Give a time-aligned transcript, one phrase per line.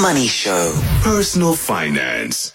[0.00, 0.80] Money Show.
[1.02, 2.54] Personal finance.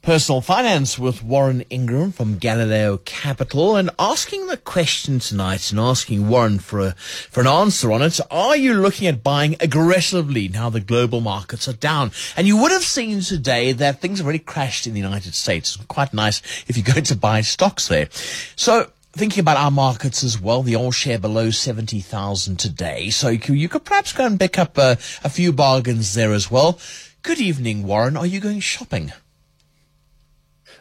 [0.00, 6.28] Personal Finance with Warren Ingram from Galileo Capital and asking the question tonight and asking
[6.28, 8.18] Warren for a, for an answer on it.
[8.30, 12.12] Are you looking at buying aggressively now the global markets are down?
[12.34, 15.76] And you would have seen today that things have already crashed in the United States.
[15.88, 18.08] Quite nice if you go to buy stocks there.
[18.56, 23.10] So thinking about our markets as well, the all share below 70,000 today.
[23.10, 24.92] So you could, perhaps go and pick up a,
[25.22, 26.78] a few bargains there as well.
[27.22, 28.16] Good evening, Warren.
[28.16, 29.12] Are you going shopping?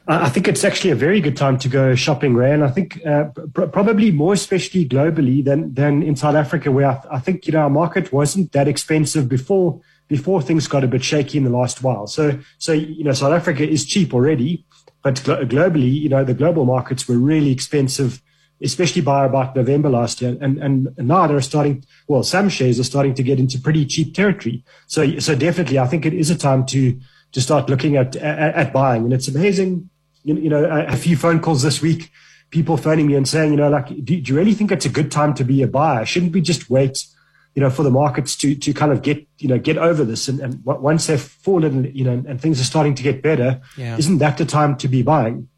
[0.05, 2.51] I think it's actually a very good time to go shopping, Ray.
[2.51, 6.89] And I think uh, pr- probably more especially globally than than in South Africa, where
[6.89, 10.83] I, th- I, think you know our market wasn't that expensive before before things got
[10.83, 12.07] a bit shaky in the last while.
[12.07, 14.65] So so you know South Africa is cheap already,
[15.03, 18.21] but glo- globally, you know the global markets were really expensive,
[18.63, 20.37] especially by about November last year.
[20.41, 21.83] And and now they're starting.
[22.07, 24.63] Well, some shares are starting to get into pretty cheap territory.
[24.87, 26.99] So so definitely, I think it is a time to
[27.33, 29.03] to start looking at at, at buying.
[29.03, 29.89] And it's amazing
[30.23, 32.11] you, you know, a, a, few phone calls this week,
[32.49, 34.89] people phoning me and saying, you know, like, do, do, you really think it's a
[34.89, 36.05] good time to be a buyer?
[36.05, 37.05] Shouldn't we just wait,
[37.55, 40.27] you know, for the markets to to kind of get, you know, get over this?
[40.27, 43.97] And, and once they've fallen, you know, and things are starting to get better, yeah.
[43.97, 45.49] isn't that the time to be buying?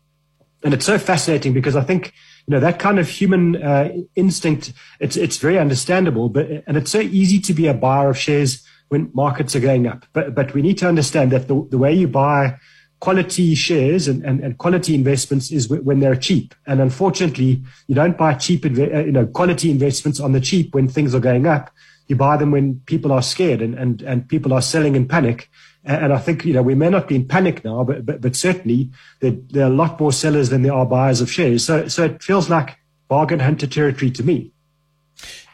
[0.64, 2.12] And it's so fascinating because I think,
[2.48, 6.92] you know, that kind of human uh, instinct, it's it's very understandable, but and it's
[6.92, 10.06] so easy to be a buyer of shares when markets are going up.
[10.14, 12.58] But but we need to understand that the, the way you buy
[13.00, 16.56] quality shares and, and, and quality investments is w- when they're cheap.
[16.66, 20.74] And unfortunately, you don't buy cheap, inve- uh, you know, quality investments on the cheap
[20.74, 21.72] when things are going up.
[22.08, 25.50] You buy them when people are scared and, and, and people are selling in panic.
[25.86, 28.36] And I think, you know, we may not be in panic now, but, but, but
[28.36, 31.64] certainly there, there are a lot more sellers than there are buyers of shares.
[31.64, 34.52] So, so it feels like bargain hunter territory to me.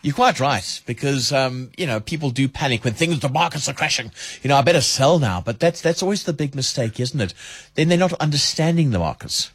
[0.02, 3.74] You're quite right because um, you know people do panic when things the markets are
[3.74, 4.12] crashing.
[4.42, 7.36] You know, I better sell now, but that's that's always the big mistake, isn't it?
[7.76, 9.52] Then they're not understanding the markets.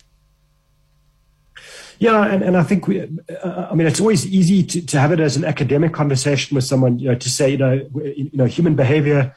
[1.99, 5.13] Yeah, and, and I think we, uh, I mean, it's always easy to, to have
[5.13, 8.45] it as an academic conversation with someone, you know, to say, you know, you know,
[8.45, 9.35] human behavior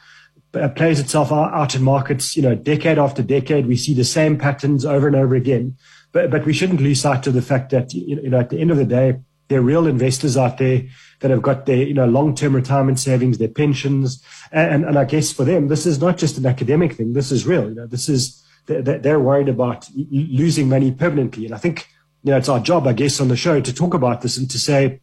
[0.52, 4.84] plays itself out in markets, you know, decade after decade, we see the same patterns
[4.84, 5.76] over and over again.
[6.12, 8.70] But, but we shouldn't lose sight of the fact that, you know, at the end
[8.70, 10.82] of the day, there are real investors out there
[11.20, 14.22] that have got their, you know, long-term retirement savings, their pensions.
[14.50, 17.12] And, and I guess for them, this is not just an academic thing.
[17.12, 17.68] This is real.
[17.68, 21.46] You know, this is, they're worried about losing money permanently.
[21.46, 21.86] And I think,
[22.22, 24.50] you know, it's our job, I guess, on the show to talk about this and
[24.50, 25.00] to say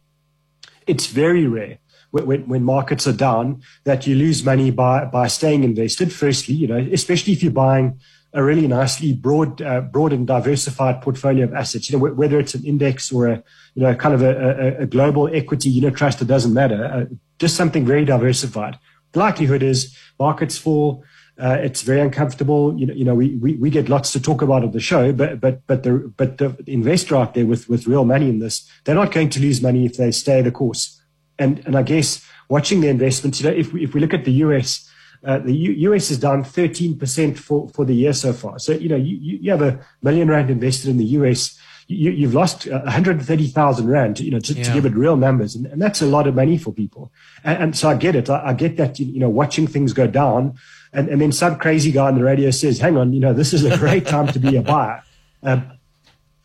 [0.86, 1.78] it's very rare
[2.10, 6.12] when, when markets are down that you lose money by, by staying invested.
[6.12, 8.00] Firstly, you know, especially if you're buying
[8.34, 11.90] a really nicely broad, uh, broad and diversified portfolio of assets.
[11.90, 13.42] You know, whether it's an index or a,
[13.74, 16.84] you know, kind of a, a, a global equity unit trust, it doesn't matter.
[16.84, 18.78] Uh, just something very diversified.
[19.12, 21.04] The likelihood is markets fall.
[21.40, 22.78] Uh, it's very uncomfortable.
[22.78, 25.12] You know, you know, we, we, we get lots to talk about on the show,
[25.12, 28.68] but but but the but the investor out there with with real money in this,
[28.84, 30.97] they're not going to lose money if they stay the course.
[31.38, 34.24] And and I guess watching the investments, you know, if we, if we look at
[34.24, 34.88] the US,
[35.24, 38.58] uh, the U- US is down 13% for, for the year so far.
[38.58, 41.58] So, you know, you, you have a million rand invested in the US.
[41.90, 44.62] You, have lost 130,000 rand, you know, to, yeah.
[44.62, 45.54] to, give it real numbers.
[45.54, 47.10] And, and, that's a lot of money for people.
[47.44, 48.28] And, and so I get it.
[48.28, 50.58] I, I, get that, you know, watching things go down.
[50.92, 53.54] And, and then some crazy guy on the radio says, hang on, you know, this
[53.54, 55.02] is a great time to be a buyer.
[55.40, 55.77] Um,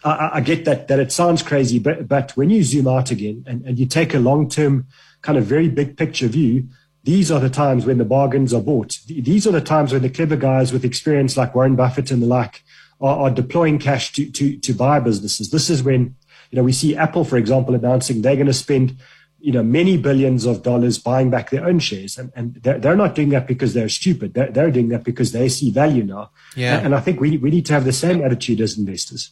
[0.03, 3.43] I, I, get that, that it sounds crazy, but, but when you zoom out again
[3.47, 4.87] and, and you take a long term
[5.21, 6.67] kind of very big picture view,
[7.03, 8.99] these are the times when the bargains are bought.
[9.07, 12.27] These are the times when the clever guys with experience like Warren Buffett and the
[12.27, 12.63] like
[13.01, 15.51] are, are deploying cash to, to, to buy businesses.
[15.51, 16.15] This is when,
[16.49, 18.97] you know, we see Apple, for example, announcing they're going to spend,
[19.39, 22.17] you know, many billions of dollars buying back their own shares.
[22.17, 24.33] And, and they're, they're not doing that because they're stupid.
[24.33, 26.31] They're, they're doing that because they see value now.
[26.55, 26.77] Yeah.
[26.77, 29.31] And, and I think we, we need to have the same attitude as investors.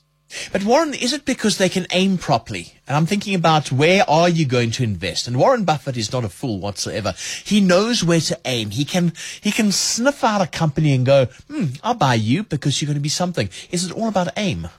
[0.51, 2.73] But Warren, is it because they can aim properly?
[2.87, 5.27] And I'm thinking about where are you going to invest?
[5.27, 7.13] And Warren Buffett is not a fool whatsoever.
[7.43, 8.71] He knows where to aim.
[8.71, 12.81] He can he can sniff out a company and go, hmm, I'll buy you because
[12.81, 13.49] you're going to be something.
[13.71, 14.69] Is it all about aim?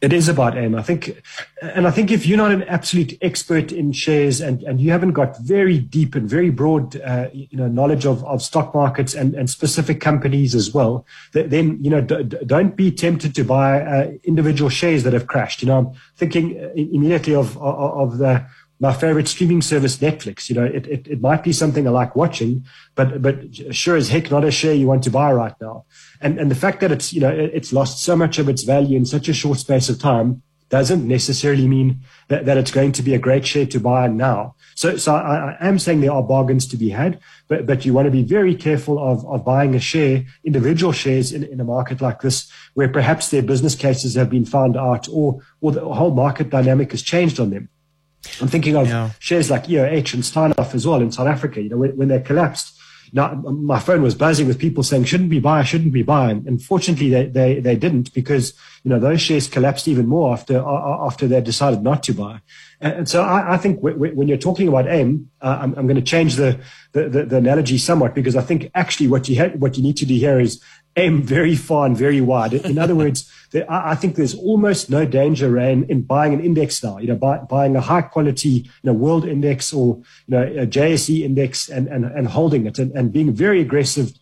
[0.00, 0.74] It is about aim.
[0.74, 1.22] I think,
[1.60, 5.12] and I think if you're not an absolute expert in shares and, and you haven't
[5.12, 9.34] got very deep and very broad, uh, you know, knowledge of, of stock markets and,
[9.34, 14.10] and specific companies as well, then, you know, d- don't be tempted to buy uh,
[14.24, 15.60] individual shares that have crashed.
[15.60, 18.46] You know, I'm thinking immediately of, of, of the,
[18.80, 20.48] my favorite streaming service, Netflix.
[20.48, 24.08] You know, it, it, it might be something I like watching, but, but sure as
[24.08, 25.84] heck not a share you want to buy right now.
[26.22, 28.96] And, and the fact that it's, you know, it's lost so much of its value
[28.96, 33.02] in such a short space of time doesn't necessarily mean that, that it's going to
[33.02, 34.54] be a great share to buy now.
[34.76, 37.92] So, so I, I, am saying there are bargains to be had, but, but you
[37.92, 41.64] want to be very careful of, of buying a share, individual shares in, in a
[41.64, 45.80] market like this, where perhaps their business cases have been found out or, or the
[45.80, 47.68] whole market dynamic has changed on them.
[48.40, 49.10] I'm thinking of yeah.
[49.18, 51.60] shares like EOH and Steinhoff as well in South Africa.
[51.62, 52.80] You know, when, when they collapsed,
[53.12, 56.30] now, my phone was buzzing with people saying, shouldn't we buy, shouldn't we buy?
[56.30, 60.58] And fortunately, they, they, they didn't because, you know, those shares collapsed even more after,
[60.58, 62.40] after they decided not to buy.
[62.80, 66.02] And so I, I think when you're talking about AIM, uh, I'm, I'm, going to
[66.02, 66.60] change the,
[66.92, 69.96] the, the, the, analogy somewhat because I think actually what you, ha- what you need
[69.98, 70.62] to do here is
[70.96, 72.54] aim very far and very wide.
[72.54, 76.82] In other words, there, I think there's almost no danger in, in buying an index
[76.82, 76.98] now.
[76.98, 80.66] You know, buy, buying a high quality, you know, world index or you know a
[80.66, 84.12] JSE index and and, and holding it and, and being very aggressive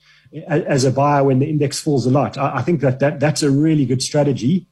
[0.46, 2.36] as a buyer when the index falls a lot.
[2.36, 4.66] I, I think that, that that's a really good strategy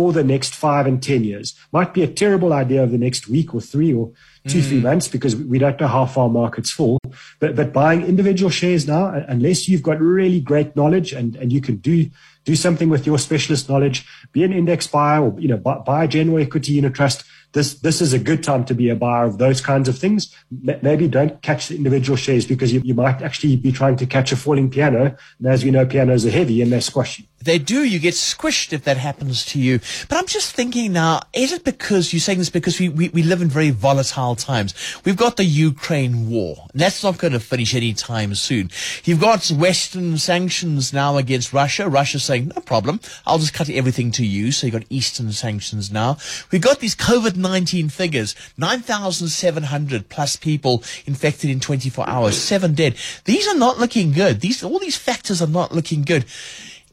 [0.00, 1.54] for the next five and 10 years.
[1.72, 4.10] Might be a terrible idea of the next week or three or
[4.48, 4.66] two, mm.
[4.66, 6.98] three months because we don't know how far markets fall.
[7.38, 11.60] But, but buying individual shares now, unless you've got really great knowledge and, and you
[11.60, 12.08] can do,
[12.46, 16.04] do something with your specialist knowledge, be an index buyer or, you know, buy, buy
[16.04, 19.24] a general equity unit trust this this is a good time to be a buyer
[19.24, 20.32] of those kinds of things.
[20.82, 24.30] Maybe don't catch the individual shares because you, you might actually be trying to catch
[24.30, 25.16] a falling piano.
[25.38, 27.28] And as we know, pianos are heavy and they're squashy.
[27.42, 27.84] They do.
[27.84, 29.80] You get squished if that happens to you.
[30.08, 33.22] But I'm just thinking now, is it because you're saying this because we, we, we
[33.22, 34.74] live in very volatile times?
[35.04, 36.66] We've got the Ukraine war.
[36.74, 38.70] That's not going to finish anytime soon.
[39.04, 41.88] You've got Western sanctions now against Russia.
[41.88, 43.00] Russia saying, no problem.
[43.26, 44.52] I'll just cut everything to you.
[44.52, 46.18] So you've got Eastern sanctions now.
[46.52, 52.96] We've got these COVID 19 figures 9,700 plus people infected in 24 hours, seven dead.
[53.24, 54.40] These are not looking good.
[54.40, 56.26] These, all these factors are not looking good.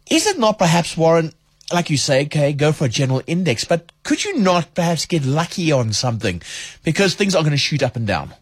[0.09, 1.33] Is it not perhaps, Warren,
[1.71, 5.25] like you say, okay, go for a general index, but could you not perhaps get
[5.25, 6.41] lucky on something
[6.83, 8.33] because things are going to shoot up and down?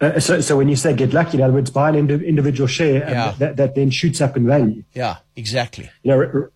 [0.00, 2.66] Uh, so, so when you say get lucky, in other words, buy an ind- individual
[2.66, 3.34] share yeah.
[3.38, 4.82] that, that then shoots up in value.
[4.94, 5.90] Yeah, exactly.
[6.02, 6.48] You know,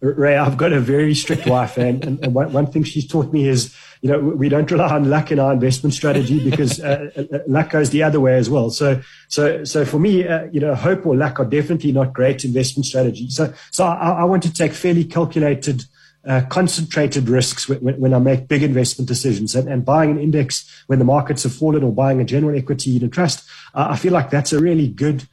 [0.00, 3.48] Ray, I've got a very strict wife, and, and one, one, thing she's taught me
[3.48, 7.38] is, you know, we don't rely on luck in our investment strategy because uh, uh,
[7.48, 8.70] luck goes the other way as well.
[8.70, 12.44] So, so, so for me, uh, you know, hope or luck are definitely not great
[12.44, 13.34] investment strategies.
[13.34, 15.82] So, so I, I want to take fairly calculated,
[16.24, 19.56] uh, concentrated risks when, when, I make big investment decisions.
[19.56, 22.96] And, and, buying an index when the markets have fallen, or buying a general equity
[22.96, 25.26] in trust, I feel like that's a really good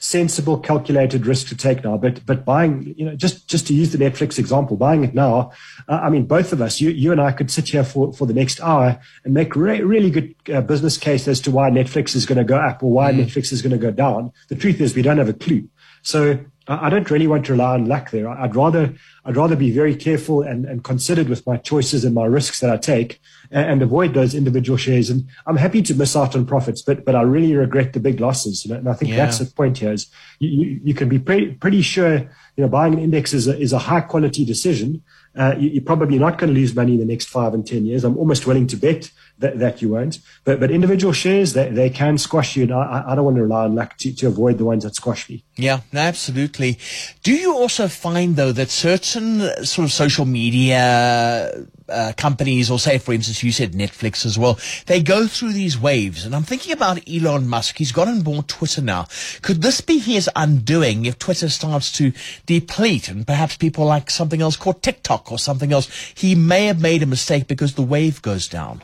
[0.00, 1.96] sensible, calculated risk to take now.
[1.96, 5.52] But but buying, you know, just just to use the Netflix example, buying it now.
[5.88, 8.26] Uh, I mean, both of us, you you and I, could sit here for for
[8.26, 12.16] the next hour and make re- really good uh, business case as to why Netflix
[12.16, 13.24] is going to go up or why mm.
[13.24, 14.32] Netflix is going to go down.
[14.48, 15.68] The truth is, we don't have a clue.
[16.02, 18.28] So I don't really want to rely on luck there.
[18.28, 18.94] I'd rather
[19.24, 22.70] I'd rather be very careful and, and considered with my choices and my risks that
[22.70, 23.20] I take
[23.50, 25.10] and, and, avoid those individual shares.
[25.10, 28.20] And I'm happy to miss out on profits, but but I really regret the big
[28.20, 28.64] losses.
[28.64, 29.16] You know, and I think yeah.
[29.16, 30.06] that's the point here is
[30.38, 32.28] you, you, you can be pretty, pretty sure you
[32.64, 35.02] know buying an index is a, is a high quality decision.
[35.36, 37.84] Uh, you, are probably not going to lose money in the next five and ten
[37.84, 38.02] years.
[38.02, 40.18] I'm almost willing to bet that, that you won't.
[40.44, 43.42] But but individual shares they, they can squash you, and I, I don't want to
[43.42, 45.44] rely on luck to, to avoid the ones that squash me.
[45.56, 46.78] Yeah, absolutely.
[47.22, 52.98] Do you also find though that certain sort of social media uh, companies, or say,
[52.98, 56.24] for instance, you said Netflix as well, they go through these waves.
[56.24, 57.78] And I'm thinking about Elon Musk.
[57.78, 59.06] He's got on board Twitter now.
[59.42, 62.12] Could this be his undoing if Twitter starts to
[62.46, 65.88] deplete and perhaps people like something else called TikTok or something else?
[66.14, 68.82] He may have made a mistake because the wave goes down.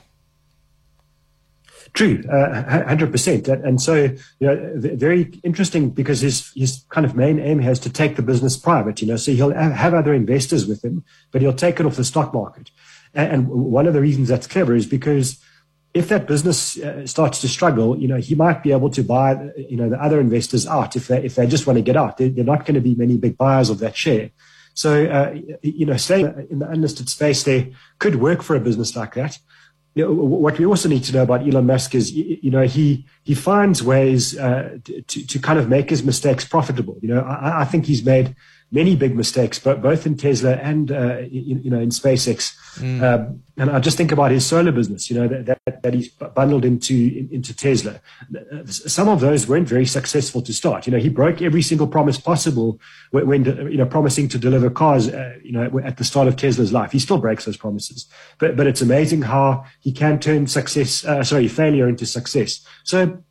[1.97, 7.17] True, hundred uh, percent, and so you know, very interesting because his his kind of
[7.17, 9.01] main aim has to take the business private.
[9.01, 12.05] You know, so he'll have other investors with him, but he'll take it off the
[12.05, 12.71] stock market.
[13.17, 15.43] And one of the reasons that's clever is because
[15.95, 19.51] if that business uh, starts to struggle, you know, he might be able to buy,
[19.57, 22.19] you know, the other investors out if they if they just want to get out.
[22.19, 24.31] They're not going to be many big buyers of that share.
[24.75, 27.69] So, uh, you know, staying in the unlisted space there
[27.99, 29.39] could work for a business like that
[29.97, 33.07] you know, what we also need to know about Elon Musk is, you know, he
[33.25, 36.99] he finds ways uh, to to kind of make his mistakes profitable.
[37.01, 38.37] You know, I, I think he's made
[38.77, 42.55] many big mistakes, but both in Tesla and uh, you, you, know in SpaceX.
[42.77, 43.03] Mm.
[43.03, 46.11] Um, and I just think about his solar business, you know, that, that, that he's
[46.11, 46.95] bundled into
[47.33, 48.01] into Tesla.
[48.67, 50.87] Some of those weren't very successful to start.
[50.87, 52.79] You know, he broke every single promise possible
[53.13, 55.09] when, when you know promising to deliver cars.
[55.09, 58.07] Uh, you know, at the start of Tesla's life, he still breaks those promises.
[58.39, 62.61] But but it's amazing how he can turn success, uh, sorry, failure into success.
[62.85, 63.23] So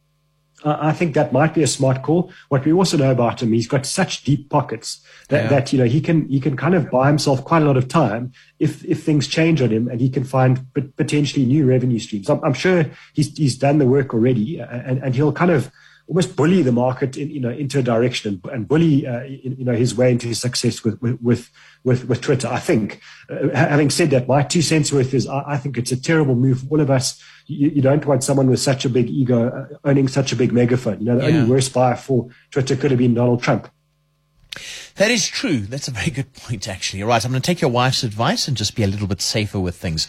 [0.65, 2.31] I think that might be a smart call.
[2.50, 5.50] What we also know about him, he's got such deep pockets that, yeah.
[5.50, 7.88] that you know he can he can kind of buy himself quite a lot of
[7.88, 10.65] time if if things change on him, and he can find
[10.98, 12.29] potentially new revenue streams.
[12.29, 15.72] I'm, I'm sure he's he's done the work already, uh, and and he'll kind of
[16.08, 19.66] almost bully the market in, you know into a direction and, and bully uh, you
[19.66, 21.50] know his way into his success with with
[21.84, 22.48] with, with Twitter.
[22.48, 23.00] I think.
[23.30, 26.36] Uh, having said that, my two cents worth is I, I, think it's a terrible
[26.36, 27.22] move for all of us.
[27.48, 30.52] You, you, don't want someone with such a big ego uh, owning such a big
[30.52, 31.00] megaphone.
[31.00, 31.38] You know, the yeah.
[31.38, 33.68] only worst buyer for Twitter could have been Donald Trump.
[34.96, 35.60] That is true.
[35.60, 37.02] That's a very good point, actually.
[37.04, 39.22] All right, I'm going to take your wife's advice and just be a little bit
[39.22, 40.08] safer with things.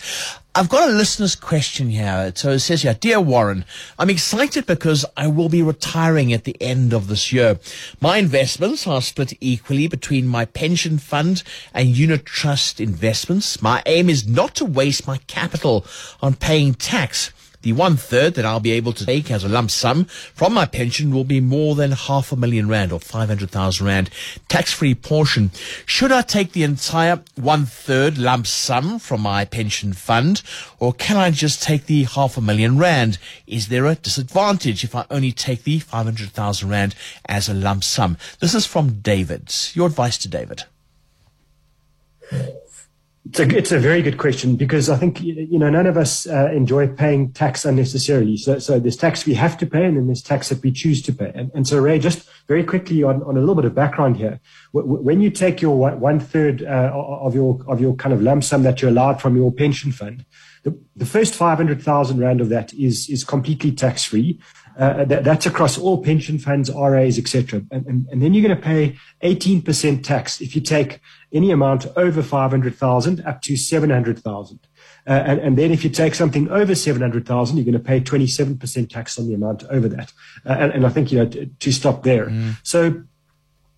[0.55, 2.33] I've got a listener's question here.
[2.35, 3.67] So it says here, Dear Warren,
[3.99, 7.59] I'm excited because I will be retiring at the end of this year.
[8.01, 11.43] My investments are split equally between my pension fund
[11.75, 13.61] and unit trust investments.
[13.61, 15.85] My aim is not to waste my capital
[16.23, 17.33] on paying tax.
[17.67, 20.67] The one third that I'll be able to take as a lump sum from my
[20.67, 24.09] pension will be more than half a million rand or 500,000 rand
[24.49, 25.51] tax free portion.
[25.85, 30.43] Should I take the entire one third lump sum from my pension fund
[30.79, 33.19] or can I just take the half a million rand?
[33.49, 36.95] Is there a disadvantage if I only take the 500,000 rand
[37.29, 38.17] as a lump sum?
[38.39, 39.53] This is from David.
[39.75, 40.63] Your advice to David.
[43.29, 46.29] It's a, it's a very good question because I think you know none of us
[46.29, 48.37] uh, enjoy paying tax unnecessarily.
[48.37, 51.03] So, so there's tax we have to pay, and then there's tax that we choose
[51.03, 51.33] to pay.
[51.35, 54.39] And, and so, Ray, just very quickly on, on a little bit of background here,
[54.73, 58.63] when you take your one third uh, of your of your kind of lump sum
[58.63, 60.25] that you're allowed from your pension fund,
[60.63, 64.39] the, the first five hundred thousand rand of that is is completely tax free.
[64.79, 67.63] Uh, that, that's across all pension funds, RAs, etc.
[67.71, 71.01] And, and, and, then you're going to pay 18% tax if you take
[71.37, 74.59] any amount over 500,000 up to 700,000.
[75.07, 78.91] Uh, and, and, then if you take something over 700,000, you're going to pay 27%
[78.91, 80.13] tax on the amount over that.
[80.45, 82.27] Uh, and, and, I think, you know, to, to stop there.
[82.27, 82.57] Mm.
[82.65, 83.03] So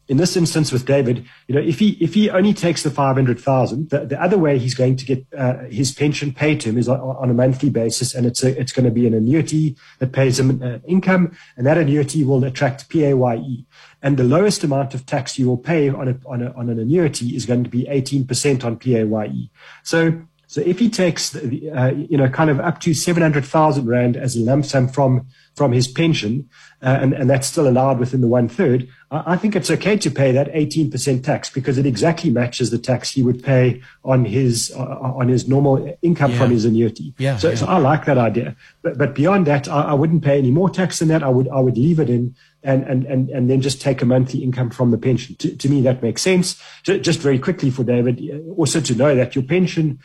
[0.08, 3.14] in this instance with David, you know, if he if he only takes the five
[3.14, 6.70] hundred thousand, the, the other way he's going to get uh, his pension paid to
[6.70, 9.76] him is on, a monthly basis, and it's a, it's going to be an annuity
[9.98, 13.66] that pays him uh, income, and that annuity will attract PAYE,
[14.02, 16.78] and the lowest amount of tax you will pay on a, on, a, on an
[16.80, 19.50] annuity is going to be eighteen percent on PAYE.
[19.82, 20.22] So.
[20.48, 24.34] So if he takes, the, uh, you know, kind of up to 700,000 Rand as
[24.34, 26.48] a lump sum from, from his pension,
[26.82, 30.10] uh, and, and that's still allowed within the one third, I think it's okay to
[30.10, 34.70] pay that 18% tax because it exactly matches the tax he would pay on his
[34.76, 36.38] uh, on his normal income yeah.
[36.38, 37.14] from his annuity.
[37.16, 37.54] Yeah, so, yeah.
[37.54, 38.54] so I like that idea.
[38.82, 41.22] But, but beyond that, I, I, wouldn't pay any more tax than that.
[41.22, 44.04] I would I would leave it in and and and, and then just take a
[44.04, 45.36] monthly income from the pension.
[45.36, 46.62] To, to me, that makes sense.
[46.82, 50.00] Just very quickly for David, uh, also to know that your pension,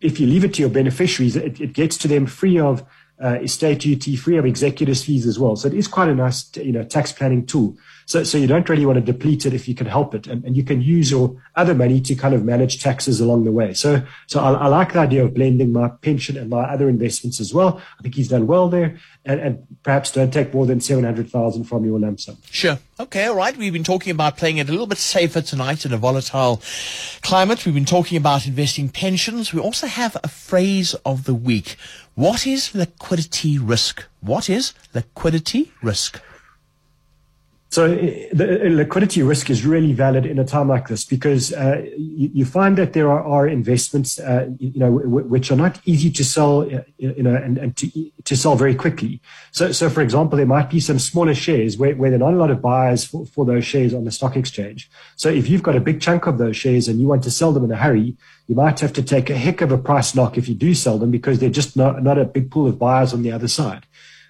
[0.00, 2.84] if you leave it to your beneficiaries, it, it gets to them free of
[3.22, 5.56] uh, estate duty, free of executors fees as well.
[5.56, 7.76] So it is quite a nice, you know, tax planning tool.
[8.08, 10.42] So, so you don't really want to deplete it if you can help it, and,
[10.42, 13.74] and you can use your other money to kind of manage taxes along the way.
[13.74, 17.38] So, so I, I like the idea of blending my pension and my other investments
[17.38, 17.82] as well.
[17.98, 18.96] I think he's done well there,
[19.26, 22.38] and, and perhaps don't take more than seven hundred thousand from your lump sum.
[22.50, 22.78] Sure.
[22.98, 23.26] Okay.
[23.26, 23.54] All right.
[23.54, 26.62] We've been talking about playing it a little bit safer tonight in a volatile
[27.20, 27.66] climate.
[27.66, 29.52] We've been talking about investing pensions.
[29.52, 31.76] We also have a phrase of the week.
[32.14, 34.06] What is liquidity risk?
[34.20, 36.22] What is liquidity risk?
[37.70, 37.96] So uh,
[38.32, 42.30] the uh, liquidity risk is really valid in a time like this because uh, you,
[42.32, 46.10] you, find that there are, are investments, uh, you know, w- which are not easy
[46.12, 49.20] to sell, uh, you know, and, and to, to sell very quickly.
[49.52, 52.34] So, so for example, there might be some smaller shares where, where there are not
[52.34, 54.90] a lot of buyers for, for those shares on the stock exchange.
[55.16, 57.52] So if you've got a big chunk of those shares and you want to sell
[57.52, 60.38] them in a hurry, you might have to take a heck of a price knock
[60.38, 63.12] if you do sell them because they're just not, not a big pool of buyers
[63.12, 63.84] on the other side.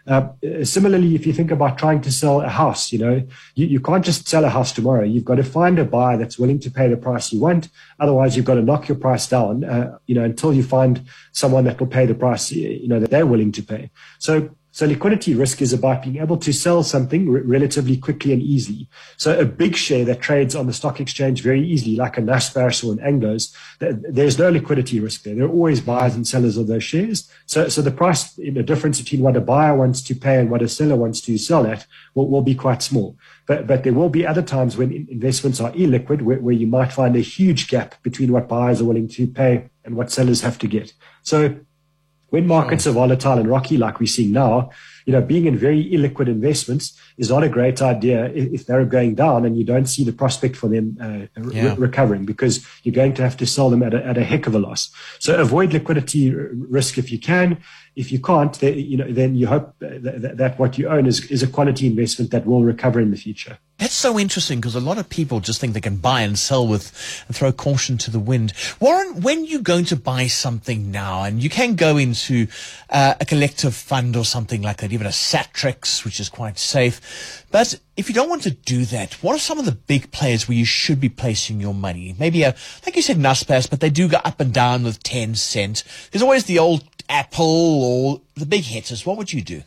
[0.08, 0.28] Uh,
[0.64, 3.22] similarly, if you think about trying to sell a house, you know,
[3.54, 5.04] you, you can't just sell a house tomorrow.
[5.04, 7.68] You've got to find a buyer that's willing to pay the price you want.
[8.00, 11.64] Otherwise, you've got to knock your price down, uh, you know, until you find someone
[11.64, 13.90] that will pay the price, you know, that they're willing to pay.
[14.18, 14.48] So
[14.78, 18.88] so liquidity risk is about being able to sell something re- relatively quickly and easily.
[19.16, 22.85] So a big share that trades on the stock exchange very easily, like a Naspers
[22.87, 25.35] or an Anglo's, th- there's no liquidity risk there.
[25.35, 27.28] There are always buyers and sellers of those shares.
[27.47, 30.62] So, so the price, the difference between what a buyer wants to pay and what
[30.62, 33.16] a seller wants to sell at will, will be quite small.
[33.49, 36.92] But, but there will be other times when investments are illiquid where, where you might
[36.92, 40.56] find a huge gap between what buyers are willing to pay and what sellers have
[40.61, 40.92] to get.
[41.23, 41.56] So
[42.30, 44.70] when markets are volatile and rocky like we're seeing now,
[45.06, 49.14] you know, being in very illiquid investments is not a great idea if, they're going
[49.14, 51.70] down and you don't see the prospect for them uh, yeah.
[51.70, 54.47] re- recovering because you're going to have to sell them at a, at a heck
[54.47, 54.90] of a loss.
[55.18, 57.62] So avoid liquidity risk if you can.
[57.97, 61.30] If you can't, then, you know, then you hope that, that what you own is,
[61.30, 63.58] is a quality investment that will recover in the future.
[63.78, 66.66] That's so interesting because a lot of people just think they can buy and sell
[66.66, 66.92] with
[67.28, 68.52] and throw caution to the wind.
[68.80, 72.49] Warren, when you're going to buy something now, and you can go into
[72.90, 77.47] uh, a collective fund or something like that, even a Satrix, which is quite safe.
[77.52, 80.49] But if you don't want to do that, what are some of the big players
[80.49, 82.16] where you should be placing your money?
[82.18, 85.85] Maybe a, like you said, Naspers, but they do go up and down with Tencent.
[86.11, 89.06] There's always the old Apple or the big hitters.
[89.06, 89.62] What would you do?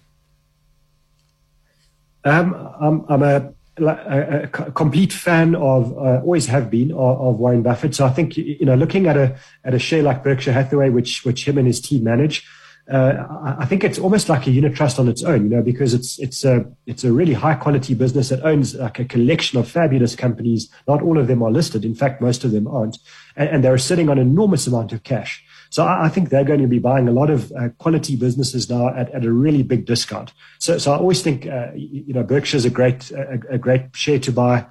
[2.26, 7.36] Um, I'm, I'm a a, a complete fan of, uh, always have been of, of,
[7.38, 7.96] Warren Buffett.
[7.96, 11.26] So I think you know, looking at a at a share like Berkshire Hathaway, which
[11.26, 12.48] which him and his team manage,
[12.90, 13.26] uh,
[13.60, 15.44] I think it's almost like a unit trust on its own.
[15.44, 19.00] You know, because it's it's a it's a really high quality business that owns like
[19.00, 20.70] a collection of fabulous companies.
[20.88, 21.86] Not all of them are listed.
[21.86, 22.98] In fact, most of them aren't,
[23.36, 25.44] and, and they're sitting on an enormous amount of cash.
[25.72, 28.70] So I, I think they're going to be buying a lot of uh, quality businesses
[28.70, 30.34] now at, at a really big discount.
[30.60, 33.96] So, so I always think, uh, you know, Berkshire is a great, a, a, great
[33.96, 34.66] share to buy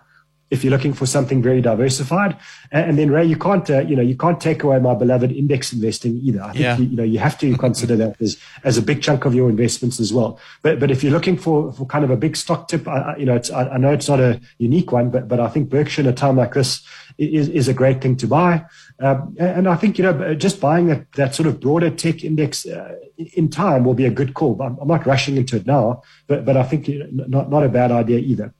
[0.50, 2.36] if you're looking for something very diversified.
[2.72, 5.72] And, then Ray, you can't, uh, you know, you can't take away my beloved index
[5.72, 6.42] investing either.
[6.42, 6.76] I think, yeah.
[6.76, 9.48] you, you, know, you have to consider that as, as a big chunk of your
[9.48, 10.38] investments as well.
[10.62, 13.26] But, but if you're looking for, for kind of a big stock tip, I, you
[13.26, 16.02] know, it's, I, I know it's not a unique one, but, but I think Berkshire
[16.02, 16.84] in a time like this
[17.16, 18.64] is, is a great thing to buy.
[18.98, 22.66] Um, and I think, you know, just buying that, that sort of broader tech index
[22.66, 24.60] uh, in time will be a good call.
[24.60, 27.92] I'm, I'm, not rushing into it now, but, but I think not, not a bad
[27.92, 28.52] idea either.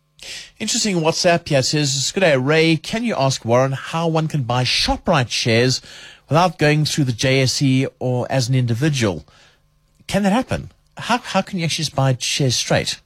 [0.59, 2.77] Interesting WhatsApp here says, Good day, Ray.
[2.77, 5.81] Can you ask Warren how one can buy Shoprite shares
[6.29, 9.25] without going through the JSE or as an individual?
[10.07, 10.71] Can that happen?
[10.97, 13.01] How, how can you actually just buy shares straight?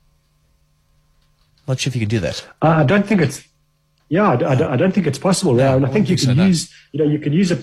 [1.67, 2.47] Not sure if you can do that.
[2.61, 3.45] Uh, I don't think it's
[4.09, 5.57] yeah, I, I, don't think it's possible.
[5.57, 7.59] Yeah, and I think you can so, use, you know, you can use a,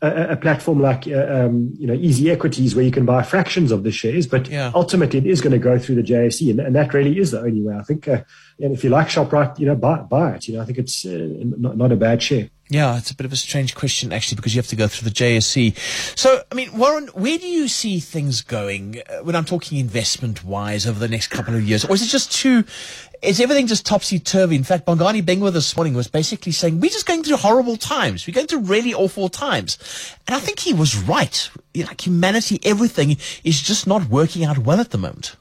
[0.00, 3.72] a, a platform like, uh, um, you know, Easy Equities where you can buy fractions
[3.72, 4.70] of the shares, but yeah.
[4.74, 7.40] ultimately it is going to go through the JSE, and, and, that really is the
[7.40, 7.74] only way.
[7.74, 8.22] I think, uh,
[8.60, 10.48] and if you like Shoprite, you know, buy, buy it.
[10.48, 12.48] You know, I think it's uh, not, not a bad share.
[12.70, 15.08] Yeah, it's a bit of a strange question actually because you have to go through
[15.08, 15.76] the JSE.
[16.18, 20.44] So, I mean, Warren, where do you see things going uh, when I'm talking investment
[20.44, 21.86] wise over the next couple of years?
[21.86, 22.64] Or is it just too,
[23.22, 24.56] is everything just topsy turvy?
[24.56, 28.26] In fact, Bongani Bingwa this morning was basically saying, we're just going through horrible times.
[28.26, 29.78] We're going through really awful times.
[30.26, 31.50] And I think he was right.
[31.74, 35.36] Like humanity, everything is just not working out well at the moment.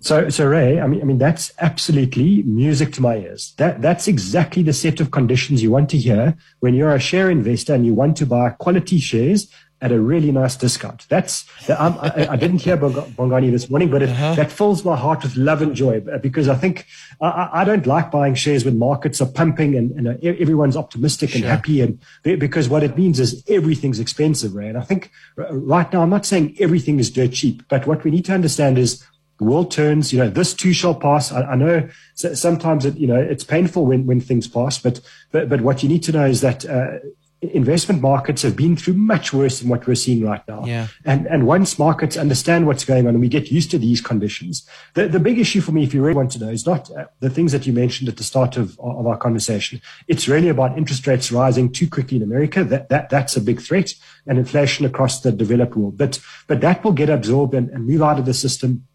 [0.00, 3.54] So, so Ray, I mean, I mean, that's absolutely music to my ears.
[3.56, 7.30] That, that's exactly the set of conditions you want to hear when you're a share
[7.30, 9.48] investor and you want to buy quality shares
[9.80, 11.06] at a really nice discount.
[11.08, 14.34] That's, I, I, didn't hear Bongani this morning, but it, uh-huh.
[14.34, 16.86] that fills my heart with love and joy because I think
[17.20, 21.38] I, I don't like buying shares when markets are pumping and, and everyone's optimistic sure.
[21.38, 21.80] and happy.
[21.80, 24.68] And because what it means is everything's expensive, right?
[24.68, 28.10] And I think right now, I'm not saying everything is dirt cheap, but what we
[28.10, 29.04] need to understand is
[29.38, 31.30] the world turns, you know, this too shall pass.
[31.30, 35.48] I, I know sometimes it, you know, it's painful when, when things pass, but, but,
[35.48, 36.98] but what you need to know is that, uh,
[37.40, 40.64] investment markets have been through much worse than what we're seeing right now.
[40.64, 40.88] Yeah.
[41.04, 44.68] And, and once markets understand what's going on and we get used to these conditions,
[44.94, 47.06] the, the big issue for me, if you really want to know, is not uh,
[47.20, 49.80] the things that you mentioned at the start of, of our conversation.
[50.08, 52.64] It's really about interest rates rising too quickly in America.
[52.64, 53.94] That, that, that's a big threat
[54.26, 55.96] and inflation across the developed world.
[55.96, 58.87] But, but that will get absorbed and, and move out of the system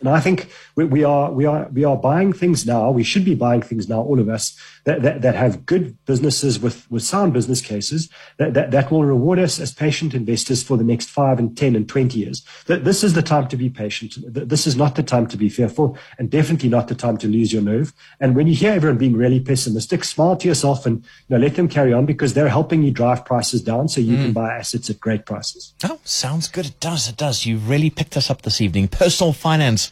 [0.00, 2.90] and I think we, we, are we are we are buying things now.
[2.90, 6.60] We should be buying things now, all of us that, that, that have good businesses
[6.60, 10.76] with, with sound business cases that, that, that will reward us as patient investors for
[10.76, 12.44] the next five and ten and twenty years.
[12.66, 14.14] This is the time to be patient.
[14.26, 17.52] This is not the time to be fearful, and definitely not the time to lose
[17.52, 17.92] your nerve.
[18.20, 21.56] And when you hear everyone being really pessimistic, smile to yourself and you know, let
[21.56, 24.24] them carry on because they're helping you drive prices down, so you mm.
[24.24, 25.74] can buy assets at great prices.
[25.84, 26.66] Oh, sounds good.
[26.66, 27.08] It does.
[27.08, 27.46] It does.
[27.46, 28.88] You really picked us up this evening.
[28.88, 29.85] Personal finance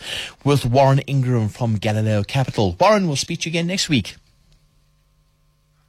[0.44, 2.76] with Warren Ingram from Galileo Capital.
[2.78, 4.16] Warren, we'll speak to you again next week.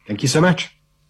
[0.07, 0.75] Thank you so much.